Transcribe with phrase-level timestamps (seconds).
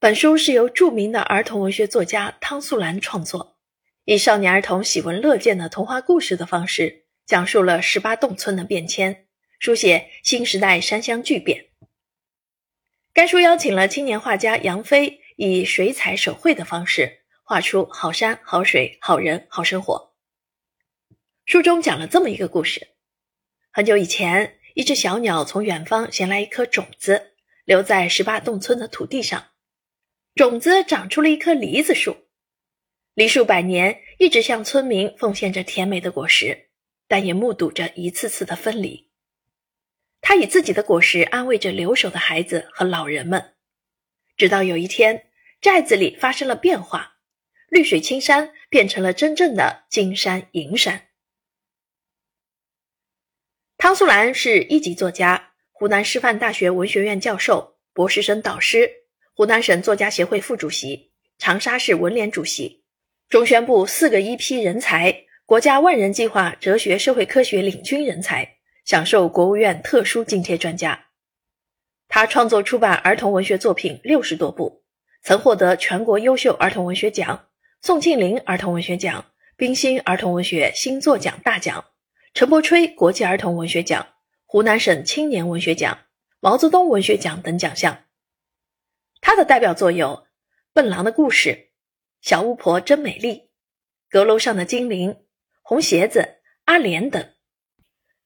[0.00, 3.58] 本书是由著名的儿童文学作家汤素兰创作，
[4.06, 9.26] 以少年儿童喜闻乐见的童话故事的方式，讲述了十八洞村的变迁，
[9.58, 11.66] 书写新时代山乡巨变。
[13.12, 20.14] 该书邀请了青年画家杨飞，以水彩手绘的方式画出好山、好水、好人、好生活。
[21.44, 22.88] 书中讲了这么一个故事：
[23.70, 27.34] 很久以前，一只小鸟从远方衔来一颗种子，
[27.66, 29.48] 留在十八洞村的土地上。
[30.40, 32.16] 种子长出了一棵梨子树，
[33.12, 36.70] 梨树百年一直向村民奉献着甜美的果实，
[37.06, 39.10] 但也目睹着一次次的分离。
[40.22, 43.52] 他以自己的果实安慰着留守的孩子和老人们，
[44.38, 45.26] 直到有一天，
[45.60, 47.18] 寨子里发生了变化，
[47.68, 51.08] 绿水青山变成了真正的金山银山。
[53.76, 58.99] 汤素兰是一级作家，湖南师范大学文学院教授、博士生导师。
[59.32, 62.82] 湖南省作家协会副主席、长沙市文联主席，
[63.28, 71.06] 中宣部四个一批人才，国家万人计划哲学社会科学领军人才，享受国务院特殊津贴专家。
[72.08, 74.82] 他创作出版儿童文学作品六十多部，
[75.22, 77.46] 曾获得全国优秀儿童文学奖、
[77.80, 79.24] 宋庆龄儿童文学奖、
[79.56, 81.84] 冰心儿童文学新作奖大奖、
[82.34, 84.08] 陈伯吹国际儿童文学奖、
[84.44, 85.98] 湖南省青年文学奖、
[86.40, 87.96] 毛泽东文学奖等奖项。
[89.20, 90.08] 他的代表作有
[90.72, 91.50] 《笨狼的故事》
[92.20, 93.28] 《小巫婆真美丽》
[94.08, 95.10] 《阁楼上的精灵》
[95.62, 96.20] 《红鞋子》
[96.64, 97.32] 《阿莲》等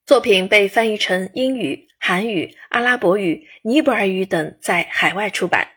[0.07, 5.74] 作品，被翻译成英语、韩语、阿拉伯语、尼泊尔语等，在海外出版。